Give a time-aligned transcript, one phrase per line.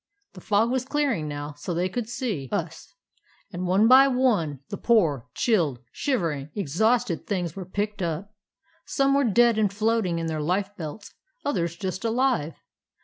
[0.33, 2.95] The fog was clearing now, so they could see us;
[3.53, 8.33] and one by one the poor, chilled, shivering, exhausted things were picked up.
[8.83, 11.13] Some were dead and floating in their life belts;
[11.45, 12.55] others just alive.